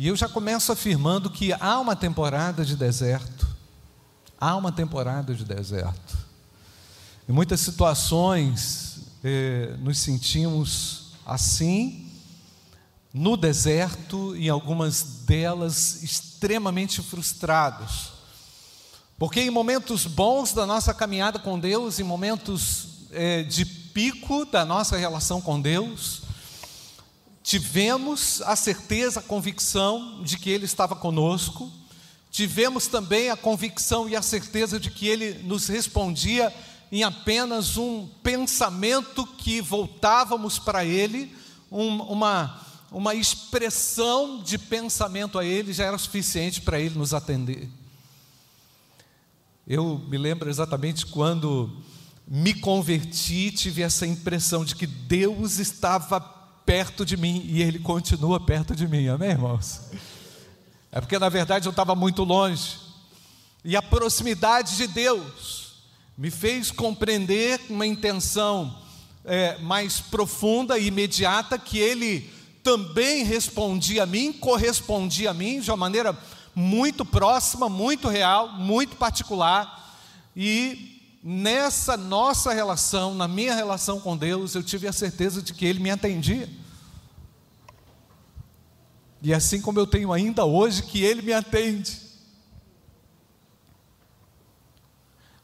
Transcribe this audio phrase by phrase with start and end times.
[0.00, 3.46] E eu já começo afirmando que há uma temporada de deserto.
[4.40, 6.16] Há uma temporada de deserto.
[7.28, 12.10] Em muitas situações eh, nos sentimos assim,
[13.12, 18.12] no deserto, e algumas delas extremamente frustrados.
[19.18, 24.64] Porque em momentos bons da nossa caminhada com Deus, em momentos eh, de pico da
[24.64, 26.22] nossa relação com Deus,
[27.50, 31.68] tivemos a certeza, a convicção de que Ele estava conosco,
[32.30, 36.54] tivemos também a convicção e a certeza de que Ele nos respondia
[36.92, 41.34] em apenas um pensamento que voltávamos para Ele,
[41.72, 47.68] um, uma, uma expressão de pensamento a Ele já era suficiente para Ele nos atender.
[49.66, 51.82] Eu me lembro exatamente quando
[52.28, 56.38] me converti, tive essa impressão de que Deus estava
[56.70, 59.80] perto de mim e Ele continua perto de mim, amém, irmãos?
[60.92, 62.78] É porque na verdade eu estava muito longe,
[63.64, 65.82] e a proximidade de Deus
[66.16, 68.72] me fez compreender uma intenção
[69.24, 72.30] é, mais profunda e imediata que Ele
[72.62, 76.16] também respondia a mim, correspondia a mim de uma maneira
[76.54, 79.98] muito próxima, muito real, muito particular,
[80.36, 85.64] e nessa nossa relação, na minha relação com Deus, eu tive a certeza de que
[85.64, 86.48] Ele me atendia.
[89.22, 91.98] E assim como eu tenho ainda hoje, que Ele me atende.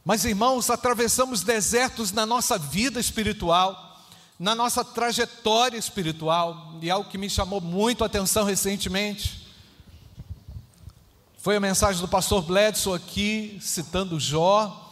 [0.05, 4.01] Mas irmãos, atravessamos desertos na nossa vida espiritual,
[4.39, 9.47] na nossa trajetória espiritual, e algo que me chamou muito a atenção recentemente
[11.47, 14.86] foi a mensagem do pastor Bledson aqui, citando Jó.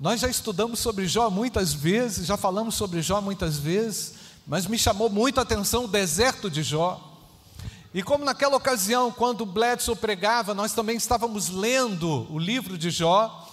[0.00, 4.14] Nós já estudamos sobre Jó muitas vezes, já falamos sobre Jó muitas vezes,
[4.46, 7.02] mas me chamou muito a atenção o deserto de Jó.
[7.92, 13.50] E como naquela ocasião, quando Bledsoe pregava, nós também estávamos lendo o livro de Jó,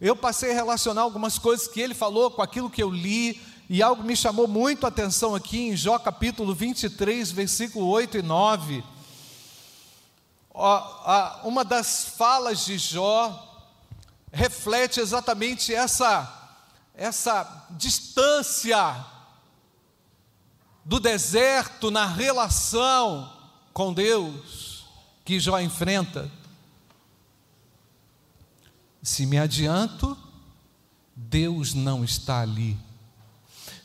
[0.00, 3.38] eu passei a relacionar algumas coisas que ele falou com aquilo que eu li,
[3.68, 8.22] e algo me chamou muito a atenção aqui em Jó capítulo 23, versículo 8 e
[8.22, 8.82] 9.
[11.44, 13.51] Uma das falas de Jó
[14.32, 16.58] reflete exatamente essa,
[16.94, 19.04] essa distância
[20.84, 23.30] do deserto na relação
[23.72, 24.86] com Deus
[25.24, 26.30] que Jó enfrenta.
[29.02, 30.16] Se me adianto,
[31.14, 32.78] Deus não está ali.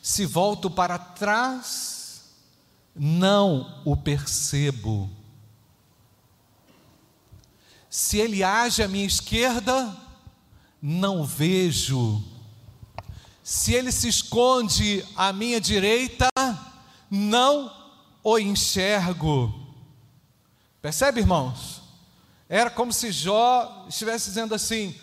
[0.02, 2.24] Se volto para trás,
[2.94, 5.10] não o percebo.
[7.90, 10.07] Se ele age à minha esquerda,
[10.80, 12.22] não vejo.
[13.42, 16.28] Se ele se esconde à minha direita,
[17.10, 17.72] não
[18.22, 19.52] o enxergo.
[20.82, 21.82] Percebe, irmãos?
[22.48, 24.94] Era como se Jó estivesse dizendo assim: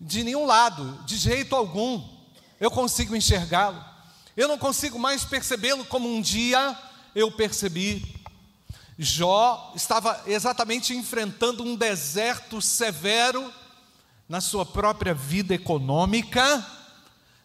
[0.00, 2.02] de nenhum lado, de jeito algum,
[2.60, 3.82] eu consigo enxergá-lo.
[4.36, 6.76] Eu não consigo mais percebê-lo como um dia
[7.14, 8.04] eu percebi.
[8.98, 13.52] Jó estava exatamente enfrentando um deserto severo
[14.28, 16.66] na sua própria vida econômica,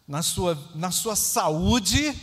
[0.06, 2.14] na sua, na sua saúde,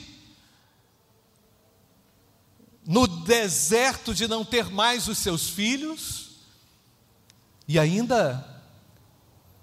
[2.85, 6.27] no deserto de não ter mais os seus filhos,
[7.67, 8.63] e ainda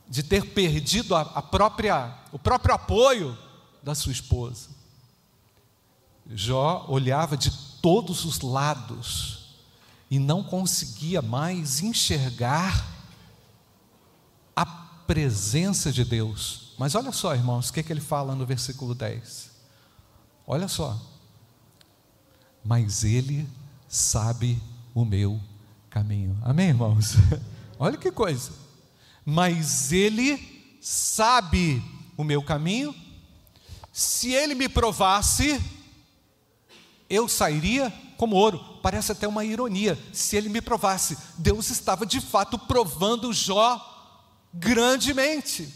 [0.07, 3.37] de ter perdido a, a própria, o próprio apoio
[3.83, 4.69] da sua esposa.
[6.31, 7.51] Jó olhava de
[7.81, 9.57] todos os lados
[10.11, 12.94] e não conseguia mais enxergar
[15.07, 16.75] presença de Deus.
[16.79, 19.51] Mas olha só, irmãos, o que, é que ele fala no versículo 10.
[20.47, 21.01] Olha só
[22.65, 23.47] mas Ele
[23.87, 24.61] sabe
[24.95, 25.39] o meu
[25.91, 26.37] caminho.
[26.43, 27.15] Amém, irmãos?
[27.79, 28.53] Olha que coisa.
[29.25, 31.83] Mas Ele sabe
[32.17, 32.95] o meu caminho.
[33.93, 35.61] Se Ele me provasse,
[37.09, 38.59] eu sairia como ouro.
[38.83, 39.99] Parece até uma ironia.
[40.13, 43.91] Se Ele me provasse, Deus estava de fato provando Jó
[44.55, 45.69] grandemente.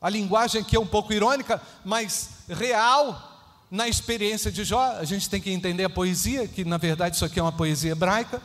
[0.00, 3.34] A linguagem aqui é um pouco irônica, mas real
[3.70, 7.24] na experiência de Jó, a gente tem que entender a poesia, que na verdade isso
[7.24, 8.40] aqui é uma poesia hebraica,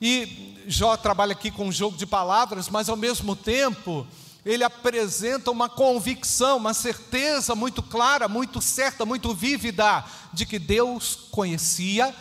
[0.00, 4.06] e Jó trabalha aqui com um jogo de palavras, mas ao mesmo tempo
[4.44, 11.16] ele apresenta uma convicção, uma certeza muito clara, muito certa, muito vívida, de que Deus
[11.30, 12.14] conhecia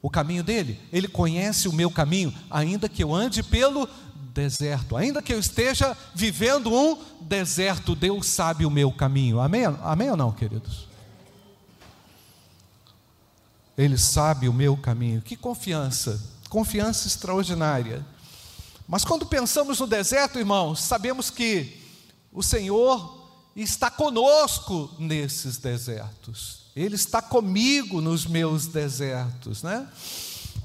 [0.00, 3.88] o caminho dele, ele conhece o meu caminho, ainda que eu ande pelo
[4.32, 10.10] deserto, ainda que eu esteja vivendo um deserto, Deus sabe o meu caminho, amém, amém
[10.10, 10.88] ou não, queridos?
[13.76, 15.22] Ele sabe o meu caminho.
[15.22, 18.04] Que confiança confiança extraordinária.
[18.86, 21.80] Mas quando pensamos no deserto, irmãos, sabemos que
[22.30, 23.26] o Senhor
[23.56, 26.64] está conosco nesses desertos.
[26.76, 29.88] Ele está comigo nos meus desertos, né?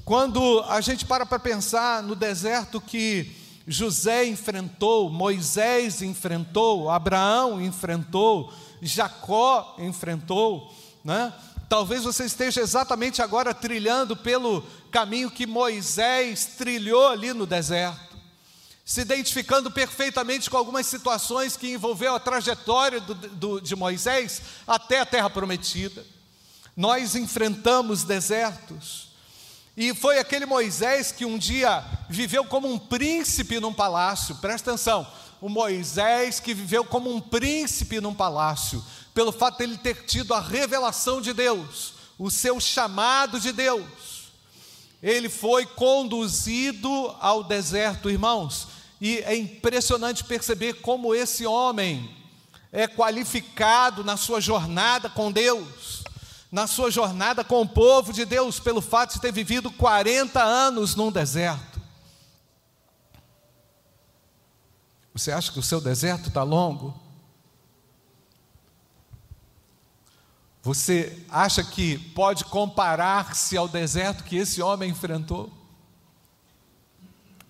[0.04, 3.34] Quando a gente para para pensar no deserto que
[3.70, 8.50] José enfrentou, Moisés enfrentou, Abraão enfrentou,
[8.80, 10.74] Jacó enfrentou,
[11.04, 11.34] né?
[11.68, 18.16] Talvez você esteja exatamente agora trilhando pelo caminho que Moisés trilhou ali no deserto,
[18.86, 25.00] se identificando perfeitamente com algumas situações que envolveu a trajetória do, do, de Moisés até
[25.00, 26.06] a terra prometida.
[26.74, 29.07] Nós enfrentamos desertos,
[29.78, 35.06] e foi aquele Moisés que um dia viveu como um príncipe num palácio, presta atenção,
[35.40, 38.84] o Moisés que viveu como um príncipe num palácio,
[39.14, 44.32] pelo fato de ele ter tido a revelação de Deus, o seu chamado de Deus.
[45.00, 48.66] Ele foi conduzido ao deserto, irmãos,
[49.00, 52.18] e é impressionante perceber como esse homem
[52.72, 56.02] é qualificado na sua jornada com Deus,
[56.50, 60.94] na sua jornada com o povo de Deus, pelo fato de ter vivido 40 anos
[60.94, 61.80] num deserto.
[65.12, 66.98] Você acha que o seu deserto está longo?
[70.62, 75.52] Você acha que pode comparar-se ao deserto que esse homem enfrentou?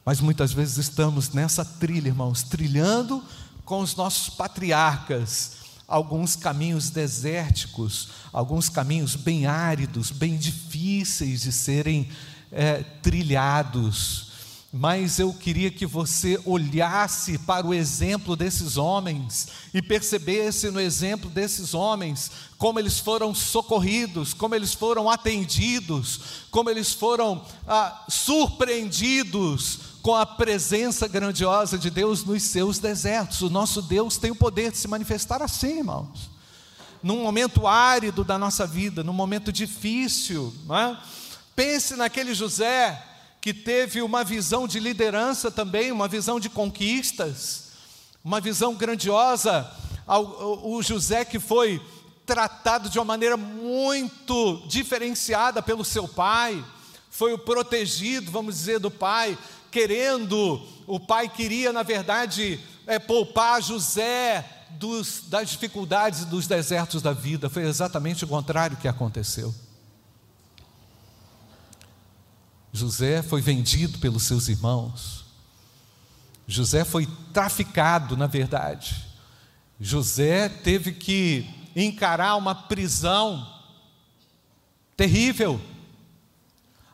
[0.04, 3.22] Mas muitas vezes estamos nessa trilha, irmãos, trilhando
[3.64, 5.57] com os nossos patriarcas
[5.88, 12.10] alguns caminhos desérticos, alguns caminhos bem áridos, bem difíceis de serem
[12.52, 14.27] é, trilhados
[14.70, 21.30] mas eu queria que você olhasse para o exemplo desses homens e percebesse no exemplo
[21.30, 26.20] desses homens como eles foram socorridos, como eles foram atendidos,
[26.50, 33.40] como eles foram ah, surpreendidos com a presença grandiosa de Deus nos seus desertos.
[33.40, 36.30] O nosso Deus tem o poder de se manifestar assim, irmãos.
[37.02, 40.98] Num momento árido da nossa vida, num momento difícil, não é?
[41.58, 43.02] pense naquele José
[43.40, 47.70] que teve uma visão de liderança também, uma visão de conquistas,
[48.24, 49.70] uma visão grandiosa.
[50.06, 51.80] O José que foi
[52.26, 56.62] tratado de uma maneira muito diferenciada pelo seu pai,
[57.10, 59.36] foi o protegido, vamos dizer, do pai,
[59.70, 67.12] querendo, o pai queria, na verdade, é, poupar José dos, das dificuldades dos desertos da
[67.12, 67.48] vida.
[67.48, 69.54] Foi exatamente o contrário que aconteceu.
[72.78, 75.24] José foi vendido pelos seus irmãos.
[76.46, 79.04] José foi traficado, na verdade.
[79.80, 81.44] José teve que
[81.74, 83.46] encarar uma prisão
[84.96, 85.60] terrível.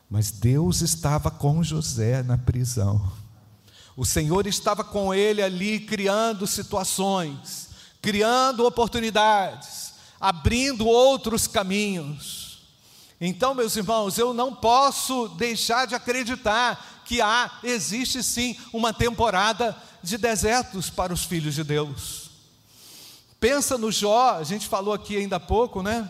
[0.09, 3.11] Mas Deus estava com José na prisão.
[3.95, 7.69] O Senhor estava com ele ali criando situações,
[8.01, 12.54] criando oportunidades, abrindo outros caminhos.
[13.19, 19.75] Então, meus irmãos, eu não posso deixar de acreditar que há, existe sim, uma temporada
[20.03, 22.29] de desertos para os filhos de Deus.
[23.39, 26.09] Pensa no Jó, a gente falou aqui ainda há pouco, né?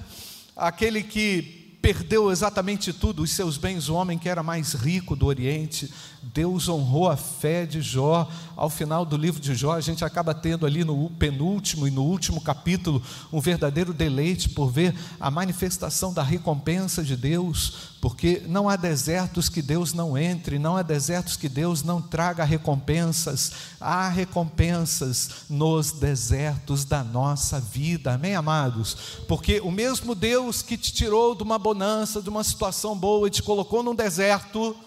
[0.55, 5.27] Aquele que perdeu exatamente tudo, os seus bens, o homem que era mais rico do
[5.27, 5.87] Oriente,
[6.33, 8.27] Deus honrou a fé de Jó.
[8.55, 12.03] Ao final do livro de Jó, a gente acaba tendo ali no penúltimo e no
[12.03, 18.69] último capítulo um verdadeiro deleite por ver a manifestação da recompensa de Deus, porque não
[18.69, 23.51] há desertos que Deus não entre, não há desertos que Deus não traga recompensas.
[23.81, 28.13] Há recompensas nos desertos da nossa vida.
[28.13, 28.95] Amém, amados?
[29.27, 33.31] Porque o mesmo Deus que te tirou de uma bonança, de uma situação boa e
[33.31, 34.77] te colocou num deserto,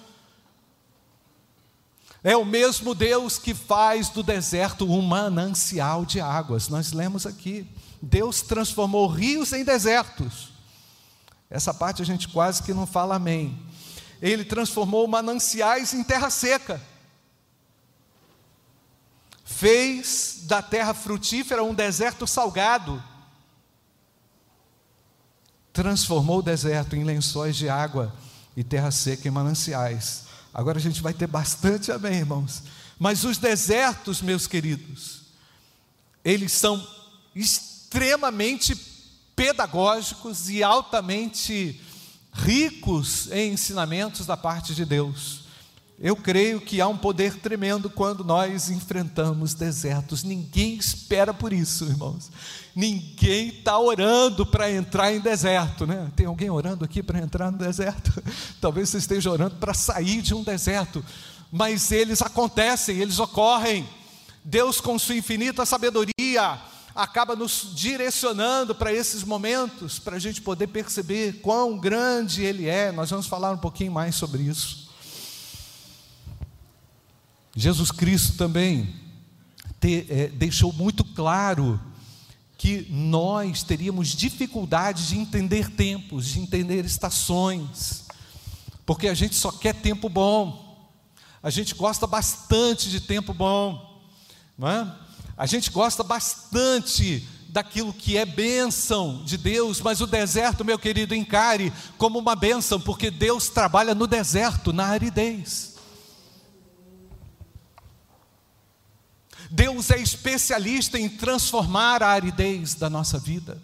[2.22, 6.68] é o mesmo Deus que faz do deserto um manancial de águas.
[6.68, 7.66] Nós lemos aqui.
[8.00, 10.47] Deus transformou rios em desertos.
[11.50, 13.58] Essa parte a gente quase que não fala amém.
[14.20, 16.80] Ele transformou mananciais em terra seca.
[19.44, 23.02] Fez da terra frutífera um deserto salgado.
[25.72, 28.14] Transformou o deserto em lençóis de água
[28.56, 30.24] e terra seca em mananciais.
[30.52, 32.62] Agora a gente vai ter bastante amém, irmãos.
[32.98, 35.22] Mas os desertos, meus queridos,
[36.24, 36.84] eles são
[37.34, 38.74] extremamente
[39.38, 41.80] pedagógicos e altamente
[42.32, 45.44] ricos em ensinamentos da parte de Deus.
[46.00, 50.24] Eu creio que há um poder tremendo quando nós enfrentamos desertos.
[50.24, 52.32] Ninguém espera por isso, irmãos.
[52.74, 56.10] Ninguém está orando para entrar em deserto, né?
[56.16, 58.20] Tem alguém orando aqui para entrar no deserto?
[58.60, 61.04] Talvez você esteja orando para sair de um deserto,
[61.50, 63.88] mas eles acontecem, eles ocorrem.
[64.44, 66.58] Deus, com sua infinita sabedoria,
[66.98, 72.90] acaba nos direcionando para esses momentos, para a gente poder perceber quão grande Ele é.
[72.90, 74.88] Nós vamos falar um pouquinho mais sobre isso.
[77.54, 78.96] Jesus Cristo também
[79.80, 81.80] te, é, deixou muito claro
[82.56, 88.06] que nós teríamos dificuldade de entender tempos, de entender estações,
[88.84, 90.90] porque a gente só quer tempo bom,
[91.40, 94.02] a gente gosta bastante de tempo bom,
[94.58, 95.07] não é?
[95.38, 101.14] A gente gosta bastante daquilo que é bênção de Deus, mas o deserto, meu querido,
[101.14, 105.76] encare como uma bênção, porque Deus trabalha no deserto, na aridez.
[109.48, 113.62] Deus é especialista em transformar a aridez da nossa vida.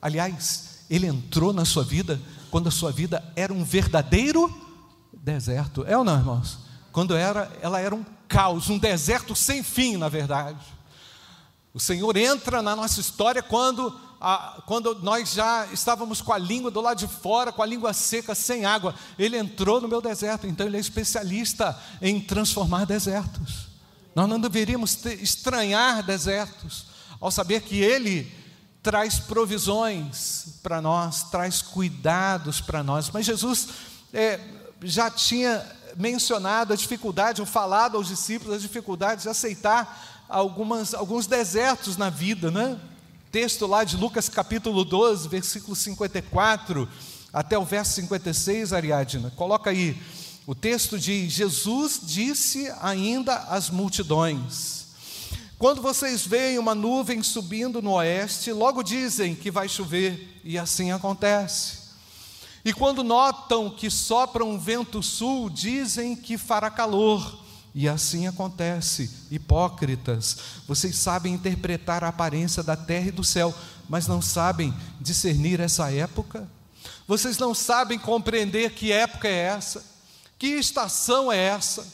[0.00, 2.18] Aliás, Ele entrou na sua vida
[2.50, 4.50] quando a sua vida era um verdadeiro
[5.12, 5.84] deserto.
[5.86, 6.69] É ou não, irmãos?
[6.92, 10.58] Quando era, ela era um caos, um deserto sem fim, na verdade.
[11.72, 16.70] O Senhor entra na nossa história quando a, quando nós já estávamos com a língua
[16.70, 20.46] do lado de fora, com a língua seca, sem água, ele entrou no meu deserto,
[20.46, 23.68] então ele é especialista em transformar desertos.
[24.14, 26.86] Nós não deveríamos ter, estranhar desertos,
[27.18, 28.30] ao saber que ele
[28.82, 33.10] traz provisões para nós, traz cuidados para nós.
[33.10, 33.68] Mas Jesus
[34.12, 34.40] é,
[34.82, 35.64] já tinha
[36.00, 42.08] mencionado a dificuldade, ou falado aos discípulos as dificuldades de aceitar algumas, alguns desertos na
[42.08, 42.80] vida, né?
[43.30, 46.88] Texto lá de Lucas capítulo 12, versículo 54
[47.32, 49.30] até o verso 56, Ariadna.
[49.36, 49.96] Coloca aí.
[50.46, 54.86] O texto diz: Jesus disse ainda às multidões:
[55.58, 60.90] Quando vocês veem uma nuvem subindo no oeste, logo dizem que vai chover, e assim
[60.90, 61.79] acontece.
[62.64, 67.40] E quando notam que sopra um vento sul, dizem que fará calor.
[67.74, 70.36] E assim acontece, hipócritas,
[70.66, 73.54] vocês sabem interpretar a aparência da terra e do céu,
[73.88, 76.50] mas não sabem discernir essa época?
[77.06, 79.84] Vocês não sabem compreender que época é essa?
[80.38, 81.86] Que estação é essa?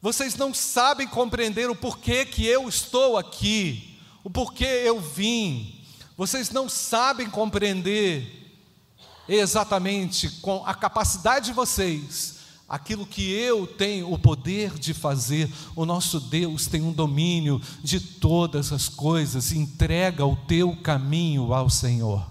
[0.00, 5.84] Vocês não sabem compreender o porquê que eu estou aqui, o porquê eu vim.
[6.16, 8.35] Vocês não sabem compreender
[9.28, 12.36] exatamente com a capacidade de vocês
[12.68, 18.00] aquilo que eu tenho o poder de fazer, o nosso Deus tem um domínio de
[18.00, 22.28] todas as coisas, entrega o teu caminho ao Senhor.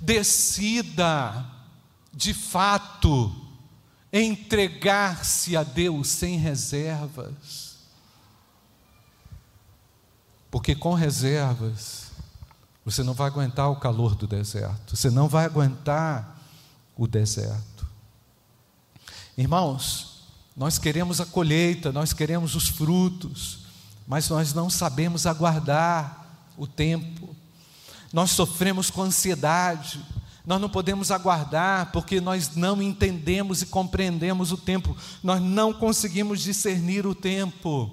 [0.00, 1.46] Decida,
[2.12, 3.30] de fato,
[4.12, 7.76] entregar-se a Deus sem reservas,
[10.50, 12.01] porque com reservas,
[12.84, 16.40] você não vai aguentar o calor do deserto, você não vai aguentar
[16.96, 17.86] o deserto.
[19.36, 20.24] Irmãos,
[20.56, 23.60] nós queremos a colheita, nós queremos os frutos,
[24.06, 27.34] mas nós não sabemos aguardar o tempo.
[28.12, 30.04] Nós sofremos com ansiedade,
[30.44, 36.40] nós não podemos aguardar porque nós não entendemos e compreendemos o tempo, nós não conseguimos
[36.40, 37.90] discernir o tempo,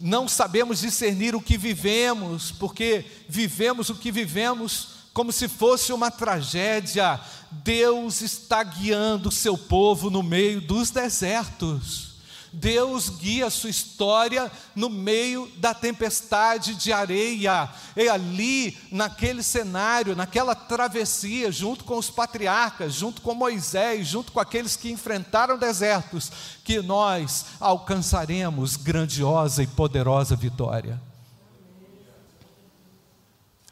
[0.00, 6.10] não sabemos discernir o que vivemos, porque vivemos o que vivemos como se fosse uma
[6.10, 7.20] tragédia.
[7.50, 12.13] Deus está guiando o seu povo no meio dos desertos.
[12.54, 17.68] Deus guia a sua história no meio da tempestade de areia.
[17.96, 24.40] E ali, naquele cenário, naquela travessia, junto com os patriarcas, junto com Moisés, junto com
[24.40, 26.30] aqueles que enfrentaram desertos,
[26.64, 31.00] que nós alcançaremos grandiosa e poderosa vitória.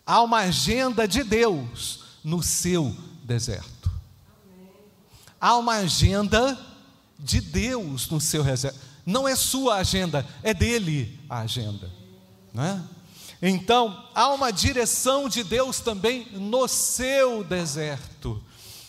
[0.05, 3.91] Há uma agenda de Deus no seu deserto.
[5.41, 6.59] Há uma agenda
[7.23, 8.79] de Deus no seu deserto.
[9.07, 11.91] Não é sua agenda, é dele a agenda.
[12.53, 12.83] Né?
[13.41, 18.43] Então, há uma direção de Deus também no seu deserto.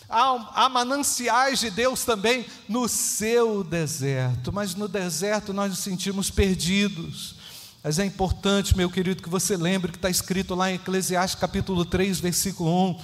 [0.08, 4.52] Há, há mananciais de Deus também no seu deserto.
[4.52, 7.36] Mas no deserto nós nos sentimos perdidos
[7.84, 11.84] mas é importante, meu querido, que você lembre que está escrito lá em Eclesiastes capítulo
[11.84, 12.98] 3, versículo 1.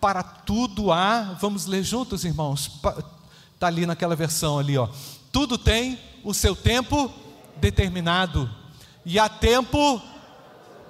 [0.00, 2.70] Para tudo há, vamos ler juntos, irmãos?
[3.62, 4.88] Está ali naquela versão ali, ó.
[5.30, 7.08] Tudo tem o seu tempo
[7.60, 8.50] determinado,
[9.06, 10.02] e há tempo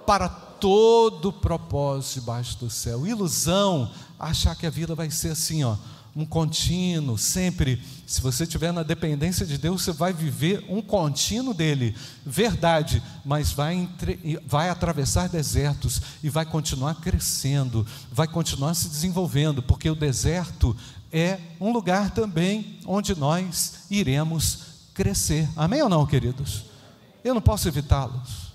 [0.06, 3.06] para todo propósito debaixo do céu.
[3.06, 5.76] Ilusão, achar que a vida vai ser assim, ó,
[6.16, 7.82] um contínuo, sempre.
[8.06, 13.52] Se você estiver na dependência de Deus, você vai viver um contínuo dele, verdade, mas
[13.52, 19.94] vai, entre, vai atravessar desertos e vai continuar crescendo, vai continuar se desenvolvendo, porque o
[19.94, 20.74] deserto
[21.12, 25.48] é um lugar também onde nós iremos crescer.
[25.56, 26.64] Amém ou não, queridos?
[27.22, 28.52] Eu não posso evitá-los.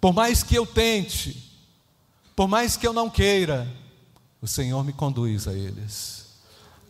[0.00, 1.50] Por mais que eu tente,
[2.36, 3.66] por mais que eu não queira,
[4.40, 6.26] o Senhor me conduz a eles.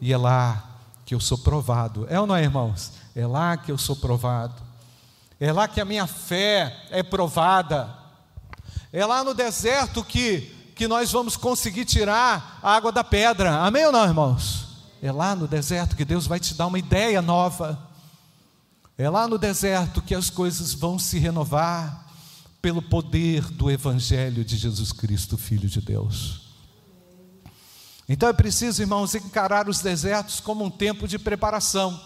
[0.01, 2.07] E é lá que eu sou provado.
[2.11, 2.93] É ou não é, irmãos?
[3.15, 4.61] É lá que eu sou provado.
[5.39, 7.95] É lá que a minha fé é provada.
[8.93, 13.59] É lá no deserto que, que nós vamos conseguir tirar a água da pedra.
[13.59, 14.65] Amém ou não, irmãos?
[15.01, 17.79] É lá no deserto que Deus vai te dar uma ideia nova.
[18.97, 22.07] É lá no deserto que as coisas vão se renovar
[22.63, 26.45] pelo poder do Evangelho de Jesus Cristo, Filho de Deus.
[28.09, 31.99] Então é preciso, irmãos, encarar os desertos como um tempo de preparação.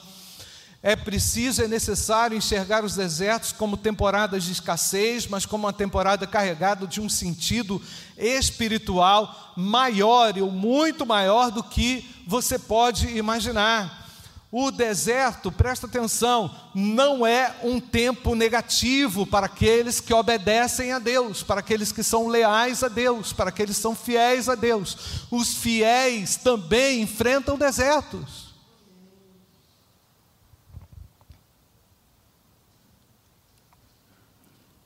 [0.80, 6.24] É preciso, é necessário enxergar os desertos como temporadas de escassez, mas como uma temporada
[6.24, 7.82] carregada de um sentido
[8.16, 14.06] espiritual maior, ou muito maior do que você pode imaginar.
[14.52, 21.42] O deserto, presta atenção, não é um tempo negativo para aqueles que obedecem a Deus,
[21.42, 25.26] para aqueles que são leais a Deus, para aqueles que são fiéis a Deus.
[25.30, 28.47] Os fiéis também enfrentam desertos.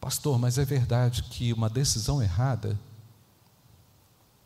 [0.02, 2.78] Pastor, mas é verdade que uma decisão errada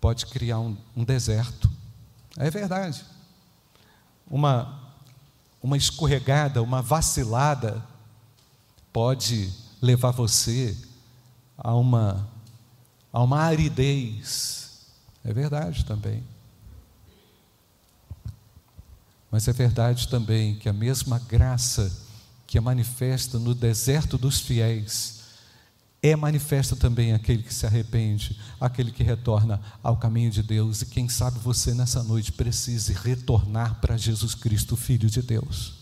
[0.00, 1.68] pode criar um, um deserto.
[2.36, 3.04] É verdade.
[4.30, 4.86] Uma
[5.66, 7.84] uma escorregada, uma vacilada,
[8.92, 10.76] pode levar você
[11.58, 12.28] a uma,
[13.12, 14.86] a uma aridez.
[15.24, 16.22] É verdade também.
[19.28, 21.92] Mas é verdade também que a mesma graça
[22.46, 25.15] que é manifesta no deserto dos fiéis,
[26.08, 30.82] é manifesta também aquele que se arrepende, aquele que retorna ao caminho de Deus.
[30.82, 35.78] E quem sabe você nessa noite precise retornar para Jesus Cristo, Filho de Deus.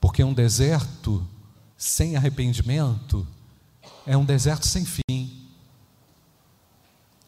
[0.00, 1.26] Porque um deserto
[1.76, 3.26] sem arrependimento
[4.06, 5.48] é um deserto sem fim,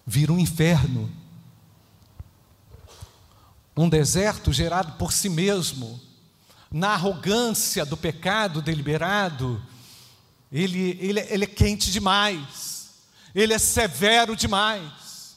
[0.06, 1.10] vira um inferno.
[3.76, 5.98] Um deserto gerado por si mesmo
[6.72, 9.62] na arrogância do pecado deliberado,
[10.50, 12.90] ele, ele, ele é quente demais,
[13.34, 15.36] ele é severo demais,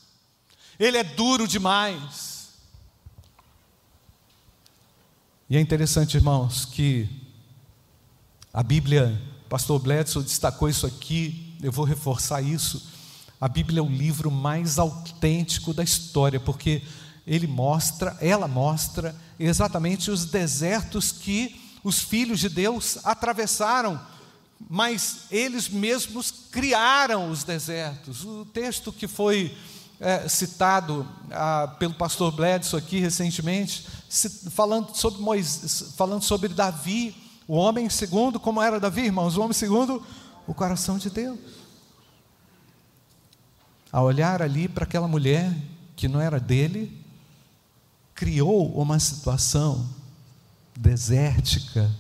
[0.80, 2.36] ele é duro demais.
[5.50, 7.08] E é interessante, irmãos, que
[8.52, 12.90] a Bíblia, pastor Bledson destacou isso aqui, eu vou reforçar isso.
[13.40, 16.82] A Bíblia é o livro mais autêntico da história, porque
[17.26, 24.00] ele mostra, ela mostra exatamente os desertos que os filhos de Deus atravessaram,
[24.70, 28.24] mas eles mesmos criaram os desertos.
[28.24, 29.56] O texto que foi
[30.00, 33.86] é, citado ah, pelo pastor Bledson aqui recentemente,
[34.52, 37.16] falando, sobre Moisés, falando sobre Davi,
[37.48, 39.38] o homem segundo, como era Davi, irmãos?
[39.38, 40.04] O homem segundo
[40.48, 41.40] o coração de Deus.
[43.92, 45.56] A olhar ali para aquela mulher
[45.96, 47.05] que não era dele,
[48.16, 49.88] criou uma situação
[50.76, 51.92] desértica.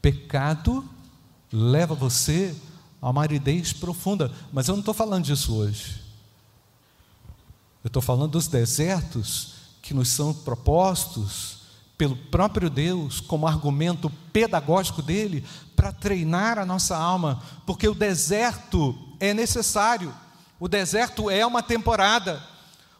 [0.00, 0.84] Pecado
[1.52, 2.56] leva você
[3.00, 4.32] a uma aridez profunda.
[4.50, 6.02] Mas eu não estou falando disso hoje.
[7.84, 9.52] Eu estou falando dos desertos
[9.82, 11.58] que nos são propostos
[11.98, 15.44] pelo próprio Deus como argumento pedagógico dele
[15.76, 20.12] para treinar a nossa alma, porque o deserto é necessário.
[20.58, 22.42] O deserto é uma temporada.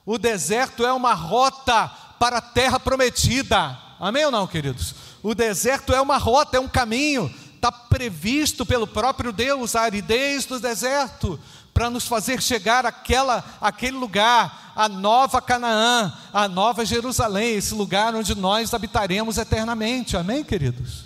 [0.04, 1.90] O deserto é uma rota
[2.24, 3.78] para a terra prometida.
[4.00, 4.94] Amém ou não, queridos?
[5.22, 10.46] O deserto é uma rota, é um caminho, está previsto pelo próprio Deus, a aridez
[10.46, 11.38] do deserto,
[11.74, 18.14] para nos fazer chegar àquela, àquele lugar, a nova Canaã, a nova Jerusalém, esse lugar
[18.14, 20.16] onde nós habitaremos eternamente.
[20.16, 21.04] Amém, queridos?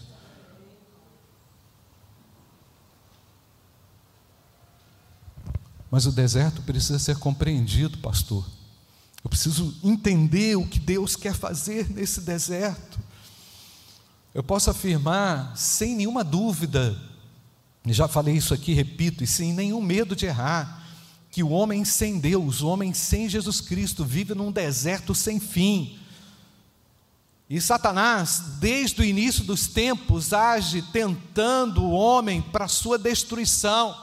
[5.90, 8.58] Mas o deserto precisa ser compreendido, pastor.
[9.22, 12.98] Eu preciso entender o que Deus quer fazer nesse deserto.
[14.35, 16.96] Eu posso afirmar, sem nenhuma dúvida,
[17.87, 20.87] já falei isso aqui, repito, e sem nenhum medo de errar,
[21.31, 25.98] que o homem sem Deus, o homem sem Jesus Cristo, vive num deserto sem fim.
[27.50, 33.96] E Satanás, desde o início dos tempos, age tentando o homem para sua destruição.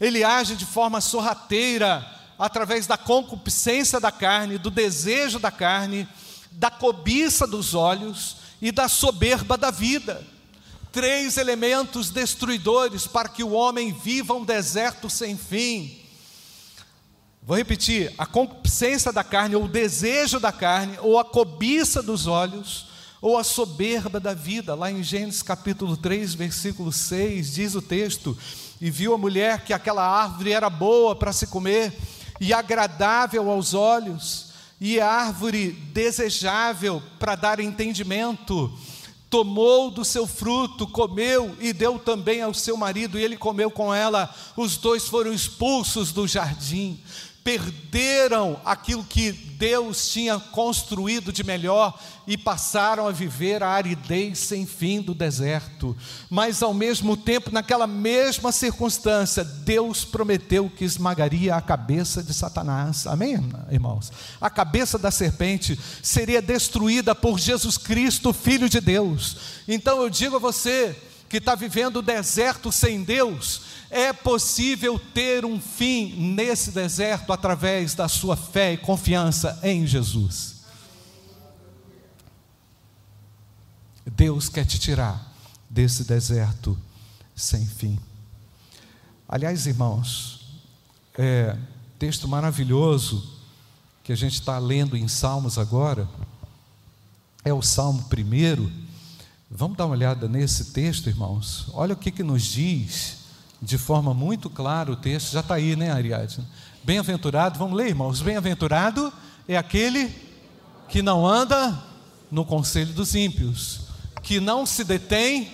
[0.00, 2.04] Ele age de forma sorrateira,
[2.42, 6.08] através da concupiscência da carne, do desejo da carne,
[6.50, 10.26] da cobiça dos olhos e da soberba da vida.
[10.90, 15.96] Três elementos destruidores para que o homem viva um deserto sem fim.
[17.40, 22.26] Vou repetir: a concupiscência da carne, ou o desejo da carne, ou a cobiça dos
[22.26, 22.88] olhos,
[23.20, 24.74] ou a soberba da vida.
[24.74, 28.36] Lá em Gênesis capítulo 3, versículo 6, diz o texto:
[28.80, 31.96] E viu a mulher que aquela árvore era boa para se comer,
[32.42, 34.48] e agradável aos olhos,
[34.80, 38.68] e árvore desejável para dar entendimento.
[39.30, 43.94] Tomou do seu fruto, comeu e deu também ao seu marido, e ele comeu com
[43.94, 44.28] ela.
[44.56, 47.00] Os dois foram expulsos do jardim
[47.44, 54.64] perderam aquilo que Deus tinha construído de melhor e passaram a viver a aridez sem
[54.64, 55.96] fim do deserto.
[56.30, 63.06] Mas ao mesmo tempo, naquela mesma circunstância, Deus prometeu que esmagaria a cabeça de Satanás.
[63.06, 63.38] Amém,
[63.70, 64.12] irmãos?
[64.40, 69.36] A cabeça da serpente seria destruída por Jesus Cristo, Filho de Deus.
[69.66, 70.96] Então eu digo a você
[71.32, 77.94] que está vivendo o deserto sem Deus, é possível ter um fim nesse deserto através
[77.94, 80.56] da sua fé e confiança em Jesus.
[84.04, 85.32] Deus quer te tirar
[85.70, 86.78] desse deserto
[87.34, 87.98] sem fim.
[89.26, 90.60] Aliás, irmãos,
[91.16, 91.56] é,
[91.98, 93.40] texto maravilhoso
[94.04, 96.06] que a gente está lendo em Salmos agora,
[97.42, 98.70] é o Salmo primeiro.
[99.54, 101.66] Vamos dar uma olhada nesse texto, irmãos.
[101.74, 103.18] Olha o que, que nos diz
[103.60, 106.42] de forma muito clara o texto, já está aí, né, Ariadne?
[106.82, 108.22] Bem-aventurado, vamos ler, irmãos.
[108.22, 109.12] Bem-aventurado
[109.46, 110.10] é aquele
[110.88, 111.78] que não anda
[112.30, 113.82] no conselho dos ímpios,
[114.22, 115.52] que não se detém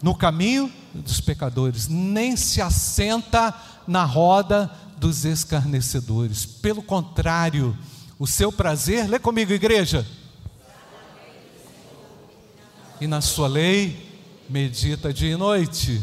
[0.00, 3.52] no caminho dos pecadores, nem se assenta
[3.88, 6.46] na roda dos escarnecedores.
[6.46, 7.76] Pelo contrário,
[8.20, 10.06] o seu prazer, lê comigo, igreja.
[13.00, 14.10] E na sua lei
[14.48, 16.02] medita dia e noite.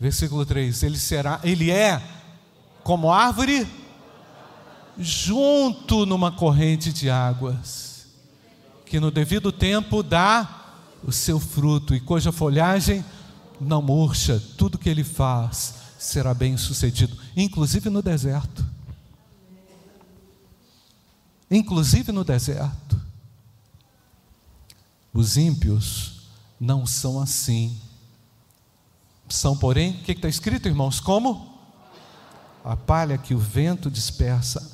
[0.00, 2.02] Versículo 3: Ele será, ele é
[2.82, 3.66] como árvore
[4.98, 8.06] junto numa corrente de águas,
[8.86, 13.04] que no devido tempo dá o seu fruto e cuja folhagem
[13.60, 18.64] não murcha, tudo que ele faz será bem sucedido, inclusive no deserto.
[21.50, 23.00] Inclusive no deserto.
[25.12, 26.11] Os ímpios
[26.62, 27.76] não são assim.
[29.28, 31.00] São, porém, o que está escrito, irmãos?
[31.00, 31.58] Como?
[32.64, 34.70] A palha que o vento dispersa.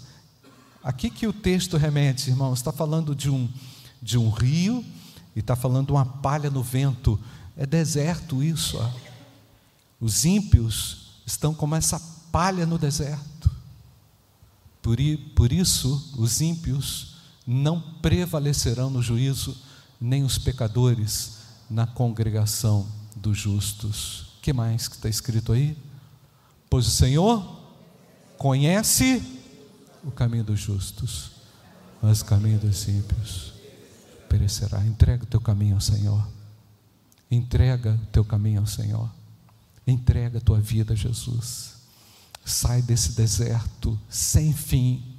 [0.84, 3.48] Aqui que o texto remete, irmãos, está falando de um,
[4.02, 4.84] de um rio
[5.34, 7.18] e está falando de uma palha no vento.
[7.56, 8.76] É deserto isso.
[8.76, 8.90] Ó.
[9.98, 11.98] Os ímpios estão como essa
[12.30, 13.50] palha no deserto.
[14.82, 14.98] Por,
[15.34, 17.14] por isso, os ímpios
[17.46, 19.56] não prevalecerão no juízo,
[19.98, 21.37] nem os pecadores
[21.70, 25.76] na congregação dos justos que mais que está escrito aí?
[26.70, 27.60] Pois o Senhor
[28.38, 29.22] conhece
[30.02, 31.32] o caminho dos justos,
[32.00, 33.52] mas o caminho dos ímpios
[34.28, 34.82] perecerá.
[34.86, 36.26] Entrega o teu caminho ao Senhor.
[37.30, 39.10] Entrega o teu caminho ao Senhor.
[39.86, 41.74] Entrega a tua vida a Jesus.
[42.44, 45.17] Sai desse deserto sem fim.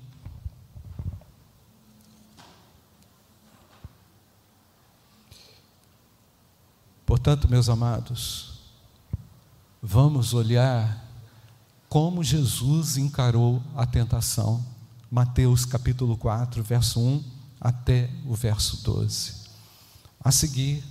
[7.19, 8.51] Portanto, meus amados,
[9.83, 11.05] vamos olhar
[11.89, 14.63] como Jesus encarou a tentação.
[15.11, 17.23] Mateus capítulo 4, verso 1
[17.59, 19.33] até o verso 12.
[20.23, 20.81] A seguir,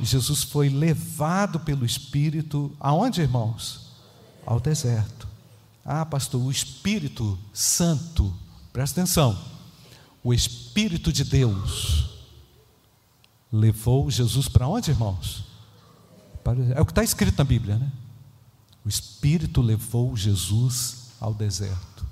[0.00, 3.90] Jesus foi levado pelo Espírito, aonde, irmãos?
[4.46, 5.28] Ao deserto.
[5.84, 8.34] Ah, pastor, o Espírito Santo,
[8.72, 9.38] presta atenção,
[10.24, 12.08] o Espírito de Deus
[13.52, 15.46] levou Jesus para onde, irmãos?
[16.74, 17.90] É o que está escrito na Bíblia, né?
[18.84, 22.06] O Espírito levou Jesus ao deserto.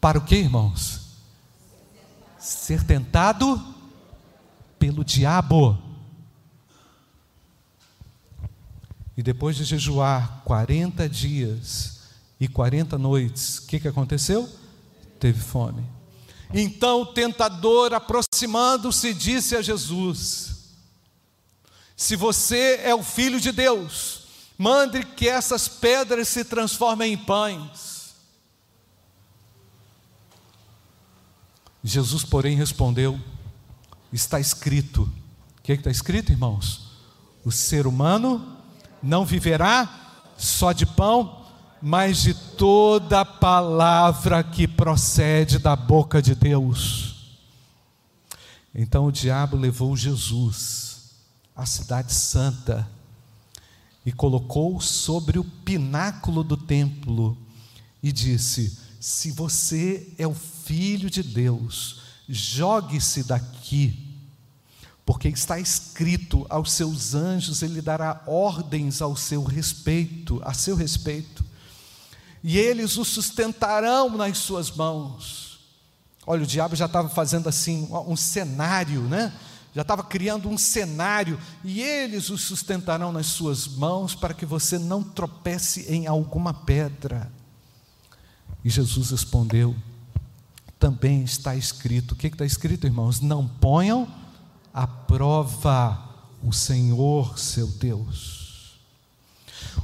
[0.00, 1.00] Para o que, irmãos?
[2.38, 3.74] Ser tentado
[4.78, 5.76] pelo diabo.
[9.16, 11.98] E depois de jejuar 40 dias
[12.38, 14.48] e 40 noites, o que, que aconteceu?
[15.18, 15.97] Teve fome.
[16.52, 20.48] Então o tentador, aproximando-se, disse a Jesus:
[21.98, 24.22] se você é o filho de Deus,
[24.56, 28.14] mande que essas pedras se transformem em pães.
[31.82, 33.18] Jesus, porém, respondeu:
[34.12, 35.02] Está escrito.
[35.58, 36.92] O que é está escrito, irmãos?
[37.44, 38.56] O ser humano
[39.02, 41.47] não viverá só de pão,
[41.80, 47.36] mas de toda palavra que procede da boca de Deus.
[48.74, 51.10] Então o diabo levou Jesus
[51.54, 52.88] à cidade santa
[54.04, 57.36] e colocou sobre o pináculo do templo
[58.02, 64.08] e disse: Se você é o filho de Deus, jogue-se daqui
[65.08, 71.42] porque está escrito aos seus anjos, ele dará ordens ao seu respeito, a seu respeito,
[72.42, 75.58] e eles o sustentarão nas suas mãos.
[76.26, 79.32] Olha, o diabo já estava fazendo assim um cenário, né?
[79.74, 84.78] Já estava criando um cenário, e eles o sustentarão nas suas mãos para que você
[84.78, 87.30] não tropece em alguma pedra.
[88.64, 89.76] E Jesus respondeu:
[90.78, 93.20] também está escrito, o que está escrito, irmãos?
[93.20, 94.08] Não ponham
[94.78, 95.98] aprova
[96.42, 98.37] o Senhor seu Deus.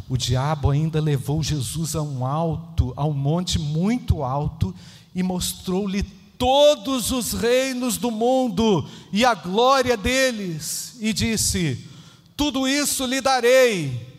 [0.08, 4.74] O diabo ainda levou Jesus a um alto, a um monte muito alto,
[5.14, 6.02] e mostrou-lhe
[6.36, 11.88] todos os reinos do mundo e a glória deles, e disse:
[12.36, 14.14] Tudo isso lhe darei,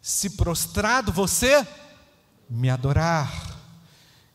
[0.00, 1.66] se prostrado você
[2.50, 3.47] me adorar.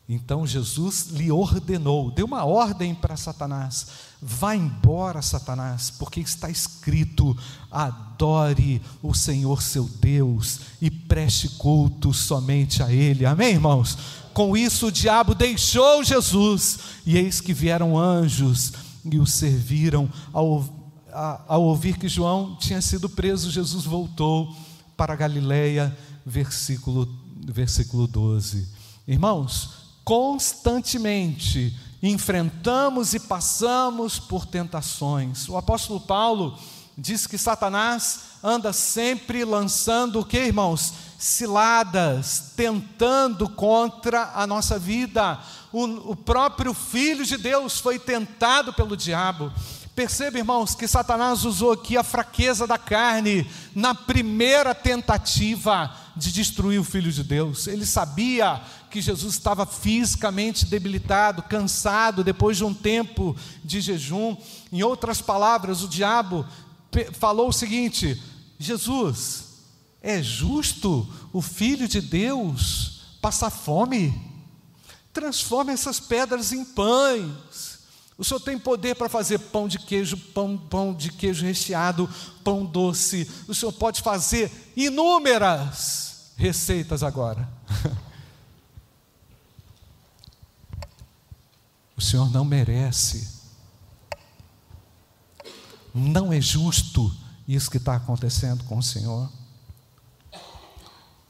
[0.08, 3.88] Então Jesus lhe ordenou, deu uma ordem para Satanás:
[4.22, 7.38] vá embora, Satanás, porque está escrito:
[7.72, 13.26] adore o Senhor seu Deus e preste culto somente a Ele.
[13.26, 13.98] Amém, irmãos?
[14.34, 18.74] Com isso o diabo deixou Jesus, e eis que vieram anjos
[19.06, 20.10] e o serviram.
[20.34, 20.66] Ao,
[21.48, 24.54] ao ouvir que João tinha sido preso, Jesus voltou
[24.98, 27.08] para Galiléia, versículo,
[27.46, 28.68] versículo 12.
[29.08, 35.48] Irmãos, constantemente enfrentamos e passamos por tentações.
[35.48, 36.58] O apóstolo Paulo
[36.98, 40.94] diz que Satanás anda sempre lançando o que, irmãos?
[41.18, 45.40] Ciladas, tentando contra a nossa vida.
[45.72, 49.52] O, o próprio Filho de Deus foi tentado pelo diabo.
[49.96, 56.80] Perceba, irmãos, que Satanás usou aqui a fraqueza da carne na primeira tentativa de destruir
[56.80, 57.68] o Filho de Deus.
[57.68, 58.60] Ele sabia
[58.94, 64.38] que Jesus estava fisicamente debilitado, cansado, depois de um tempo de jejum.
[64.72, 66.46] Em outras palavras, o diabo
[67.14, 68.22] falou o seguinte:
[68.60, 69.46] Jesus,
[70.00, 74.14] é justo o Filho de Deus passar fome?
[75.12, 77.80] Transforme essas pedras em pães.
[78.16, 82.08] O Senhor tem poder para fazer pão de queijo, pão, pão de queijo recheado,
[82.44, 83.28] pão doce.
[83.48, 87.50] O Senhor pode fazer inúmeras receitas agora.
[91.96, 93.42] o Senhor não merece.
[95.94, 97.14] Não é justo
[97.48, 99.30] isso que está acontecendo com o Senhor.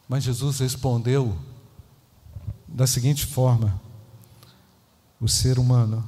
[0.07, 1.37] Mas Jesus respondeu
[2.67, 3.79] da seguinte forma:
[5.19, 6.07] o ser humano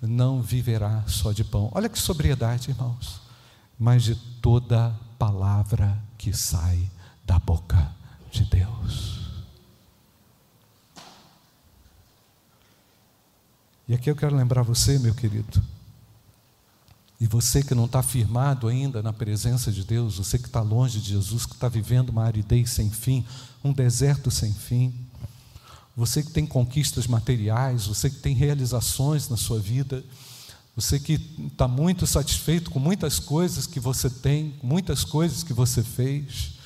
[0.00, 1.70] não viverá só de pão.
[1.74, 3.20] Olha que sobriedade, irmãos.
[3.78, 6.90] Mas de toda palavra que sai
[7.24, 7.94] da boca
[8.30, 9.15] de Deus.
[13.88, 15.62] E aqui eu quero lembrar você, meu querido,
[17.20, 21.00] e você que não está firmado ainda na presença de Deus, você que está longe
[21.00, 23.24] de Jesus, que está vivendo uma aridez sem fim,
[23.62, 24.92] um deserto sem fim,
[25.96, 30.04] você que tem conquistas materiais, você que tem realizações na sua vida,
[30.74, 31.14] você que
[31.46, 36.56] está muito satisfeito com muitas coisas que você tem, muitas coisas que você fez,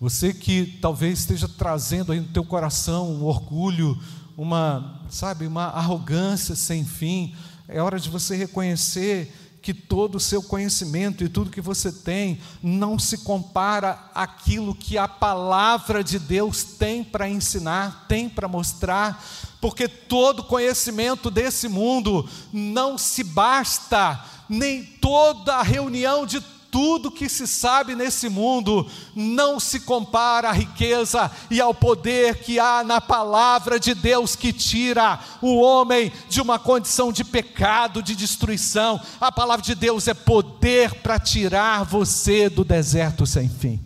[0.00, 3.98] você que talvez esteja trazendo aí no teu coração um orgulho,
[4.36, 7.34] uma, sabe, uma arrogância sem fim,
[7.66, 12.38] é hora de você reconhecer que todo o seu conhecimento e tudo que você tem
[12.62, 19.24] não se compara àquilo que a palavra de Deus tem para ensinar, tem para mostrar,
[19.60, 26.40] porque todo conhecimento desse mundo não se basta, nem toda reunião de
[26.76, 32.60] tudo que se sabe nesse mundo não se compara à riqueza e ao poder que
[32.60, 38.14] há na palavra de Deus que tira o homem de uma condição de pecado, de
[38.14, 39.00] destruição.
[39.18, 43.82] A palavra de Deus é poder para tirar você do deserto sem fim.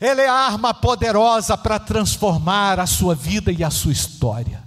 [0.00, 4.63] Ele é arma poderosa para transformar a sua vida e a sua história.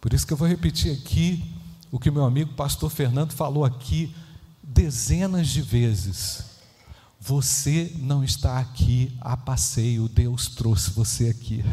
[0.00, 1.54] Por isso que eu vou repetir aqui
[1.90, 4.14] o que meu amigo pastor Fernando falou aqui
[4.62, 6.44] dezenas de vezes.
[7.20, 11.64] Você não está aqui a passeio, Deus trouxe você aqui.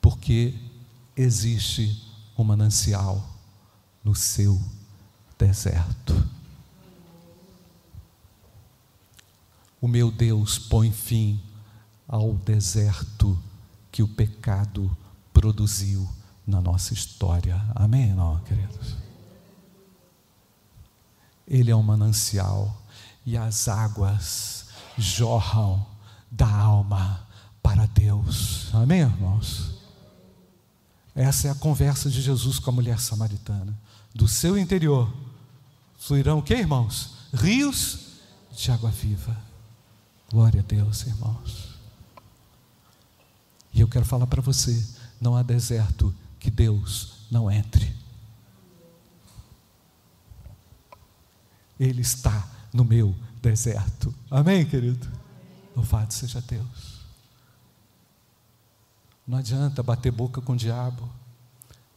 [0.00, 0.54] Porque
[1.16, 2.02] existe
[2.36, 3.24] um manancial
[4.02, 4.60] no seu
[5.38, 6.28] deserto.
[9.80, 11.40] O meu Deus põe fim
[12.12, 13.42] ao deserto
[13.90, 14.94] que o pecado
[15.32, 16.06] produziu
[16.46, 17.58] na nossa história.
[17.74, 18.96] Amém, não, queridos?
[21.48, 22.82] Ele é um manancial
[23.24, 24.66] e as águas
[24.98, 25.86] jorram
[26.30, 27.26] da alma
[27.62, 28.68] para Deus.
[28.74, 29.72] Amém, irmãos?
[31.14, 33.74] Essa é a conversa de Jesus com a mulher samaritana.
[34.14, 35.10] Do seu interior
[35.96, 37.14] fluirão o que, irmãos?
[37.32, 38.18] Rios
[38.54, 39.34] de água viva.
[40.30, 41.71] Glória a Deus, irmãos.
[43.72, 44.86] E eu quero falar para você:
[45.20, 47.94] não há deserto que Deus não entre.
[51.78, 54.14] Ele está no meu deserto.
[54.30, 55.08] Amém, querido?
[55.74, 57.00] Louvado seja Deus.
[59.26, 61.08] Não adianta bater boca com o diabo.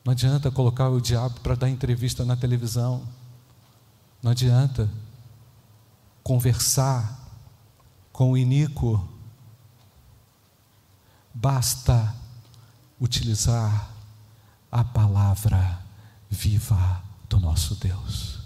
[0.03, 3.03] Não adianta colocar o diabo para dar entrevista na televisão.
[4.21, 4.89] Não adianta
[6.23, 7.19] conversar
[8.11, 9.07] com o iníquo.
[11.37, 12.15] Basta
[12.99, 13.91] utilizar
[14.71, 15.83] a palavra
[16.29, 18.39] viva do nosso Deus.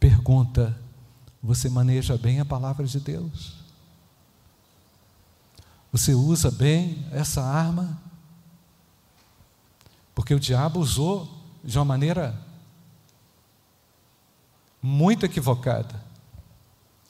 [0.00, 0.76] Pergunta:
[1.40, 3.54] você maneja bem a palavra de Deus?
[5.92, 7.96] Você usa bem essa arma?
[10.14, 12.36] Porque o diabo usou de uma maneira
[14.82, 16.02] muito equivocada.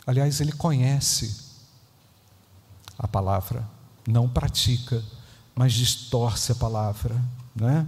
[0.06, 1.42] Aliás, ele conhece
[2.98, 3.68] a palavra,
[4.06, 5.02] não pratica,
[5.54, 7.20] mas distorce a palavra.
[7.54, 7.86] Né?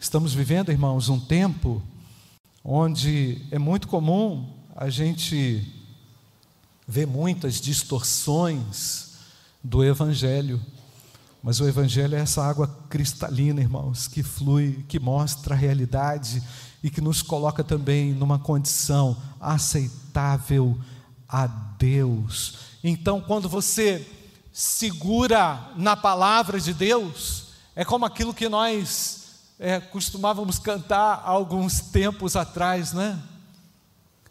[0.00, 1.82] Estamos vivendo, irmãos, um tempo
[2.64, 5.66] onde é muito comum a gente
[6.86, 9.14] ver muitas distorções
[9.62, 10.60] do Evangelho.
[11.42, 16.42] Mas o Evangelho é essa água cristalina, irmãos, que flui, que mostra a realidade
[16.82, 20.78] e que nos coloca também numa condição aceitável
[21.28, 22.58] a Deus.
[22.82, 24.06] Então, quando você
[24.58, 29.26] segura na palavra de Deus, é como aquilo que nós
[29.58, 33.22] é, costumávamos cantar alguns tempos atrás, né?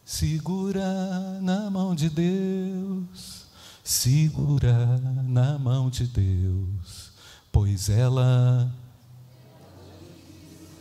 [0.03, 3.47] Segura na mão de Deus
[3.87, 7.13] segura na mão de Deus,
[7.53, 8.69] pois ela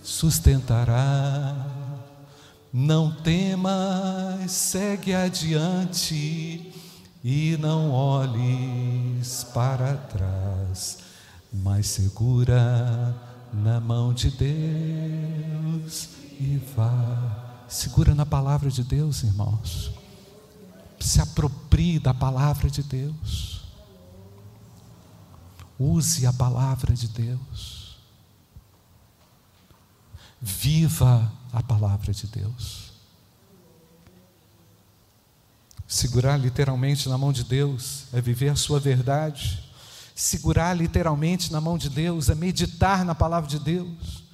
[0.03, 1.55] sustentará.
[2.73, 6.73] Não temas, segue adiante
[7.29, 10.99] e não olhes para trás,
[11.53, 13.17] mas segura
[13.53, 17.65] na mão de Deus e vá.
[17.67, 19.97] Segura na palavra de Deus, irmãos
[21.07, 23.65] se aproprie da palavra de Deus.
[25.79, 27.97] Use a palavra de Deus.
[30.41, 32.86] Viva a palavra de Deus.
[35.89, 39.63] Segurar literalmente na mão de Deus é viver a sua verdade.
[40.15, 44.25] Segurar literalmente na mão de Deus é meditar na palavra de Deus.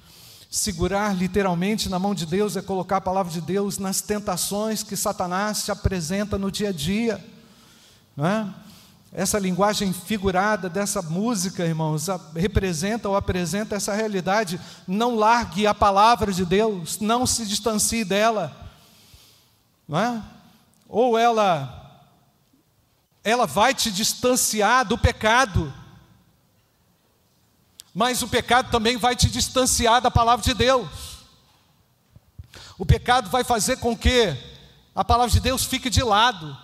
[0.49, 4.95] Segurar literalmente na mão de Deus é colocar a palavra de Deus nas tentações que
[4.95, 7.23] Satanás se apresenta no dia a dia.
[8.17, 8.45] É?
[9.11, 14.59] Essa linguagem figurada dessa música, irmãos, representa ou apresenta essa realidade.
[14.87, 18.55] Não largue a palavra de Deus, não se distancie dela.
[19.87, 20.23] Não é?
[20.93, 22.07] Ou ela,
[23.23, 25.73] ela vai te distanciar do pecado
[27.93, 30.89] mas o pecado também vai te distanciar da palavra de Deus.
[32.77, 34.35] O pecado vai fazer com que
[34.95, 36.57] a palavra de Deus fique de lado.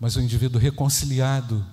[0.00, 1.64] Mas o indivíduo reconciliado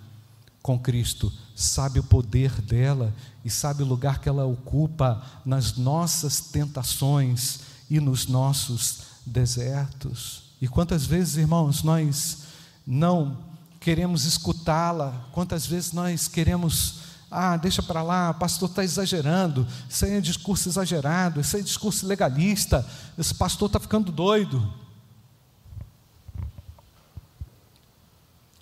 [0.61, 3.15] com Cristo sabe o poder dela
[3.45, 10.43] e sabe o lugar que ela ocupa nas nossas tentações e nos nossos desertos.
[10.61, 12.39] E quantas vezes, irmãos, nós
[12.85, 13.37] não
[13.79, 16.99] queremos escutá-la, quantas vezes nós queremos,
[17.31, 21.65] ah, deixa para lá, pastor está exagerando, isso aí é discurso exagerado, isso aí é
[21.65, 22.85] discurso legalista,
[23.17, 24.73] esse pastor está ficando doido.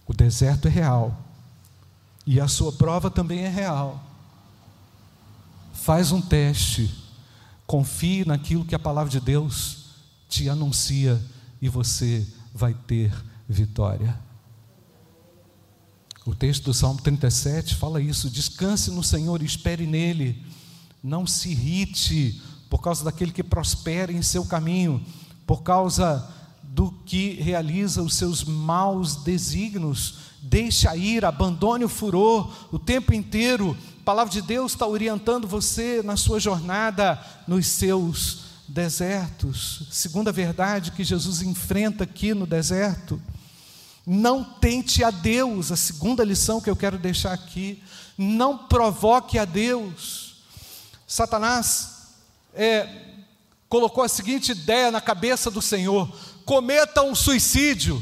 [0.05, 1.17] O deserto é real,
[2.25, 4.03] e a sua prova também é real.
[5.73, 6.93] Faz um teste,
[7.67, 9.87] confie naquilo que a palavra de Deus
[10.29, 11.21] te anuncia,
[11.61, 13.13] e você vai ter
[13.47, 14.17] vitória.
[16.25, 20.43] O texto do Salmo 37 fala isso: descanse no Senhor e espere nele.
[21.03, 25.05] Não se irrite por causa daquele que prospera em seu caminho,
[25.45, 26.29] por causa
[26.63, 30.15] do que realiza os seus maus desígnios.
[30.41, 33.75] Deixe a ira, abandone o furor o tempo inteiro.
[34.07, 39.85] Palavra de Deus está orientando você na sua jornada, nos seus desertos.
[39.91, 43.21] Segunda verdade que Jesus enfrenta aqui no deserto.
[44.05, 47.83] Não tente a Deus, a segunda lição que eu quero deixar aqui.
[48.17, 50.37] Não provoque a Deus.
[51.05, 52.13] Satanás
[52.53, 52.87] é,
[53.67, 56.09] colocou a seguinte ideia na cabeça do Senhor:
[56.45, 58.01] cometa um suicídio.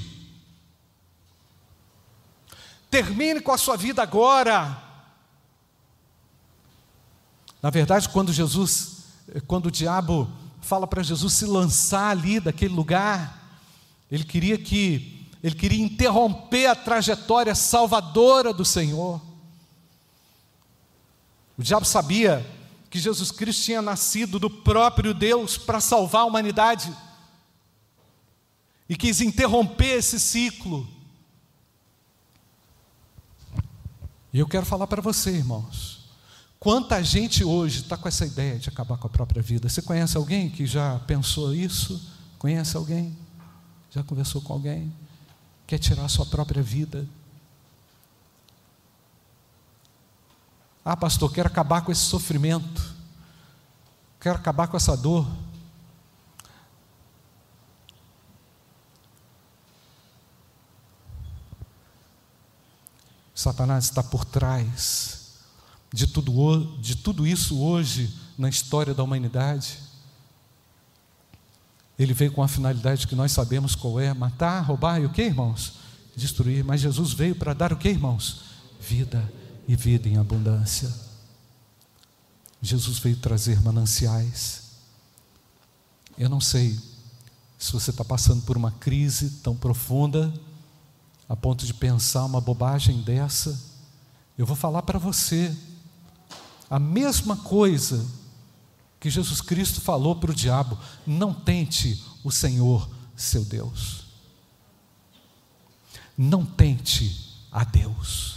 [2.91, 4.85] Termine com a sua vida agora.
[7.65, 9.05] Na verdade, quando Jesus,
[9.47, 13.59] quando o diabo fala para Jesus se lançar ali daquele lugar,
[14.11, 19.19] ele queria que ele queria interromper a trajetória salvadora do Senhor.
[21.57, 22.45] O diabo sabia
[22.87, 26.95] que Jesus Cristo tinha nascido do próprio Deus para salvar a humanidade
[28.87, 30.87] e quis interromper esse ciclo.
[34.31, 35.94] E eu quero falar para você, irmãos,
[36.65, 39.69] quanta gente hoje está com essa ideia de acabar com a própria vida.
[39.69, 42.11] Você conhece alguém que já pensou isso?
[42.39, 43.15] Conhece alguém?
[43.91, 44.91] Já conversou com alguém?
[45.67, 47.07] Quer tirar a sua própria vida?
[50.83, 52.95] Ah, pastor, quero acabar com esse sofrimento,
[54.19, 55.31] quero acabar com essa dor.
[63.35, 65.14] Satanás está por trás
[65.93, 69.79] de tudo, de tudo isso hoje na história da humanidade.
[71.97, 75.23] Ele veio com a finalidade que nós sabemos qual é: matar, roubar e o que,
[75.23, 75.73] irmãos?
[76.15, 76.63] Destruir.
[76.63, 78.41] Mas Jesus veio para dar o que, irmãos?
[78.79, 79.31] Vida
[79.67, 80.93] e vida em abundância.
[82.61, 84.63] Jesus veio trazer mananciais.
[86.17, 86.77] Eu não sei
[87.57, 90.33] se você está passando por uma crise tão profunda,
[91.27, 93.59] a ponto de pensar uma bobagem dessa.
[94.37, 95.55] Eu vou falar para você
[96.69, 98.05] a mesma coisa
[98.99, 104.05] que Jesus Cristo falou para o diabo: não tente o Senhor, seu Deus.
[106.17, 108.35] Não tente a Deus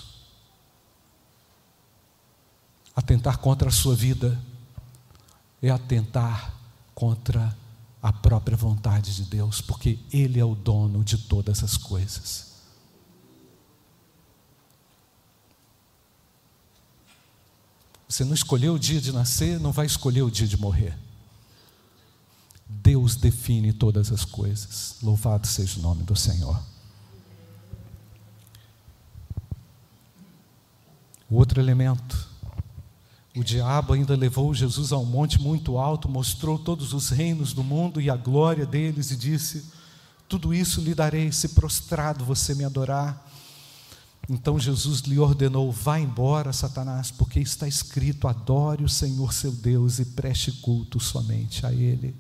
[2.98, 4.36] atentar contra a sua vida
[5.62, 6.52] é atentar
[6.96, 7.56] contra
[8.02, 12.47] a própria vontade de Deus, porque Ele é o dono de todas as coisas.
[18.08, 20.96] Você não escolheu o dia de nascer, não vai escolher o dia de morrer.
[22.66, 24.96] Deus define todas as coisas.
[25.02, 26.58] Louvado seja o nome do Senhor.
[31.30, 32.28] O outro elemento
[33.38, 37.62] o diabo ainda levou Jesus a um monte muito alto, mostrou todos os reinos do
[37.62, 39.66] mundo e a glória deles e disse:
[40.28, 43.24] Tudo isso lhe darei se prostrado você me adorar.
[44.26, 49.98] Então Jesus lhe ordenou: Vá embora, Satanás, porque está escrito: Adore o Senhor seu Deus
[49.98, 52.14] e preste culto somente a Ele.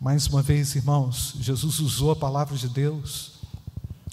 [0.00, 3.32] Mais uma vez, irmãos, Jesus usou a palavra de Deus,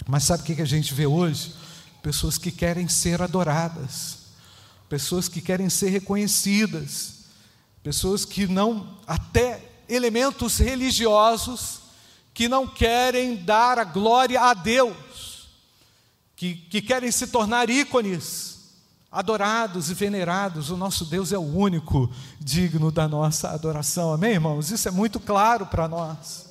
[0.06, 1.54] mas sabe o que a gente vê hoje?
[2.02, 4.22] Pessoas que querem ser adoradas
[4.92, 7.20] pessoas que querem ser reconhecidas,
[7.82, 11.78] pessoas que não, até elementos religiosos,
[12.34, 14.94] que não querem dar a glória a Deus,
[16.42, 18.58] que, que querem se tornar ícones,
[19.12, 20.70] adorados e venerados.
[20.70, 24.72] O nosso Deus é o único digno da nossa adoração, amém, irmãos?
[24.72, 26.46] Isso é muito claro para nós.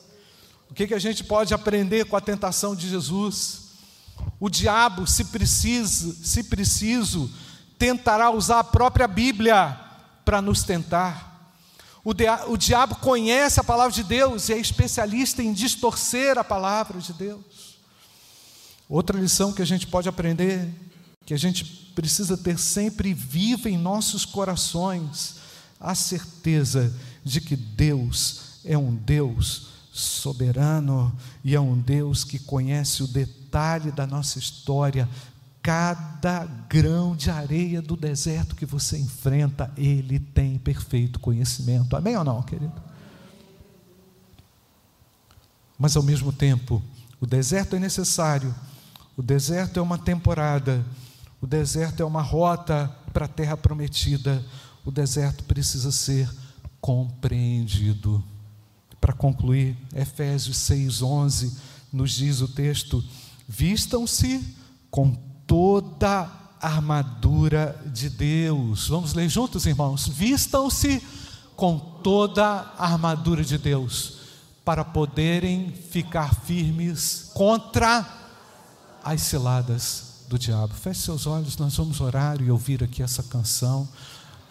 [0.70, 3.64] O que, que a gente pode aprender com a tentação de Jesus?
[4.39, 7.30] O diabo, se preciso, se preciso,
[7.78, 9.78] tentará usar a própria Bíblia
[10.24, 11.52] para nos tentar.
[12.02, 16.46] O, dia, o diabo conhece a palavra de Deus e é especialista em distorcer a
[16.46, 17.70] palavra de Deus.
[18.92, 20.70] Outra lição que a gente pode aprender,
[21.26, 21.64] que a gente
[21.96, 25.38] precisa ter sempre viva em nossos corações,
[25.80, 31.12] a certeza de que Deus é um Deus soberano
[31.44, 35.10] e é um Deus que conhece o detalhe da nossa história
[35.62, 41.96] Cada grão de areia do deserto que você enfrenta, Ele tem perfeito conhecimento.
[41.96, 42.82] Amém ou não, querido?
[45.78, 46.82] Mas ao mesmo tempo,
[47.20, 48.56] o deserto é necessário,
[49.22, 50.84] o deserto é uma temporada,
[51.39, 54.43] o deserto é uma rota para a terra prometida,
[54.84, 56.28] o deserto precisa ser
[56.82, 58.24] compreendido.
[58.99, 61.53] Para concluir, Efésios 6,11
[61.93, 63.03] nos diz o texto:
[63.47, 64.43] vistam-se
[64.89, 65.13] com
[65.45, 66.28] toda
[66.59, 68.88] a armadura de Deus.
[68.88, 70.07] Vamos ler juntos, irmãos?
[70.07, 70.99] Vistam-se
[71.55, 74.17] com toda a armadura de Deus,
[74.65, 78.17] para poderem ficar firmes contra
[79.04, 80.74] as ciladas do diabo.
[80.74, 83.88] Feche seus olhos, nós vamos orar e ouvir aqui essa canção.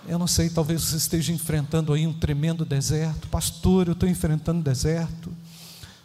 [0.07, 3.28] Eu não sei, talvez você esteja enfrentando aí um tremendo deserto.
[3.28, 5.32] Pastor, eu estou enfrentando deserto.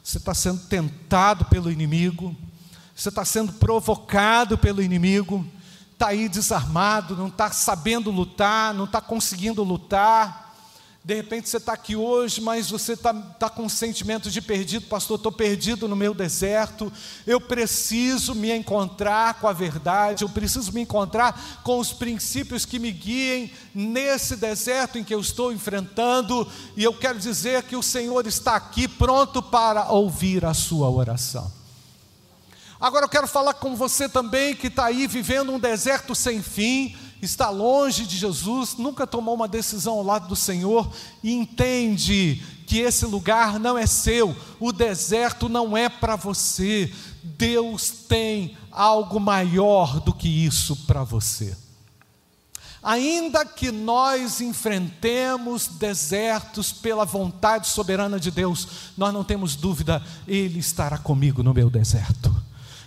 [0.04, 2.36] Você está sendo tentado pelo inimigo.
[2.96, 5.46] Você está sendo provocado pelo inimigo.
[5.94, 10.45] Está aí desarmado, não está sabendo lutar, não está conseguindo lutar
[11.06, 14.88] de repente você está aqui hoje, mas você está tá com um sentimento de perdido,
[14.88, 15.18] pastor.
[15.18, 16.92] Estou perdido no meu deserto.
[17.28, 22.80] Eu preciso me encontrar com a verdade, eu preciso me encontrar com os princípios que
[22.80, 26.52] me guiem nesse deserto em que eu estou enfrentando.
[26.76, 31.54] E eu quero dizer que o Senhor está aqui pronto para ouvir a sua oração.
[32.80, 36.98] Agora eu quero falar com você também que está aí vivendo um deserto sem fim
[37.22, 40.92] está longe de Jesus, nunca tomou uma decisão ao lado do Senhor
[41.24, 46.92] e entende que esse lugar não é seu, o deserto não é para você.
[47.24, 51.56] Deus tem algo maior do que isso para você.
[52.86, 60.60] Ainda que nós enfrentemos desertos pela vontade soberana de Deus, nós não temos dúvida, Ele
[60.60, 62.36] estará comigo no meu deserto.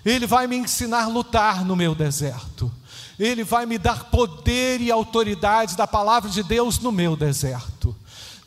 [0.04, 2.70] Ele vai me ensinar a lutar no meu deserto.
[3.18, 7.96] Ele vai me dar poder e autoridade da palavra de Deus no meu deserto.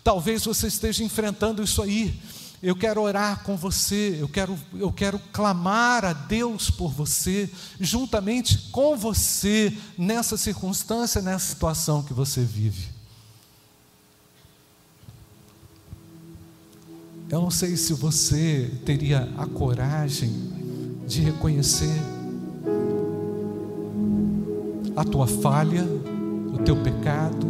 [0.04, 2.20] Talvez você esteja enfrentando isso aí.
[2.64, 7.50] Eu quero orar com você, eu quero, eu quero clamar a Deus por você,
[7.80, 12.88] juntamente com você, nessa circunstância, nessa situação que você vive.
[17.28, 20.30] Eu não sei se você teria a coragem
[21.08, 21.96] de reconhecer
[24.96, 25.86] a tua falha,
[26.54, 27.48] o teu pecado.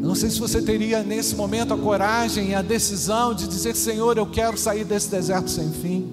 [0.00, 3.74] Eu não sei se você teria nesse momento a coragem e a decisão de dizer:
[3.74, 6.06] Senhor, eu quero sair desse deserto sem fim.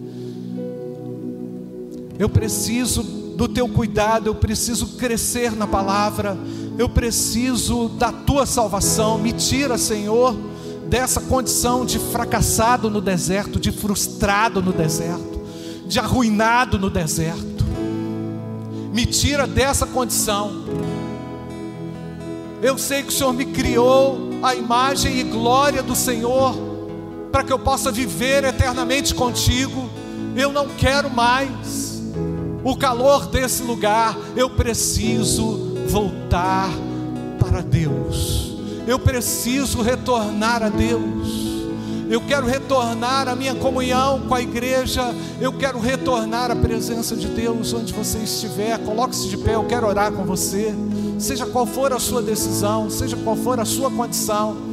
[2.18, 6.38] Eu preciso do teu cuidado, eu preciso crescer na palavra,
[6.78, 9.18] eu preciso da tua salvação.
[9.18, 10.36] Me tira, Senhor,
[10.88, 15.41] dessa condição de fracassado no deserto, de frustrado no deserto,
[15.88, 17.52] de arruinado no deserto
[18.93, 20.63] me tira dessa condição.
[22.61, 26.55] Eu sei que o Senhor me criou a imagem e glória do Senhor,
[27.31, 29.89] para que eu possa viver eternamente contigo.
[30.35, 32.01] Eu não quero mais
[32.63, 36.69] o calor desse lugar, eu preciso voltar
[37.39, 38.55] para Deus,
[38.87, 41.52] eu preciso retornar a Deus
[42.14, 45.01] eu quero retornar à minha comunhão com a igreja,
[45.41, 48.78] eu quero retornar à presença de Deus onde você estiver.
[48.78, 50.76] Coloque-se de pé, eu quero orar com você.
[51.18, 54.72] Seja qual for a sua decisão, seja qual for a sua condição.